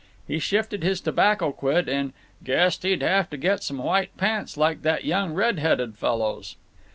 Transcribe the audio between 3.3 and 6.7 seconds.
get some white pants like that young red headed fellow's."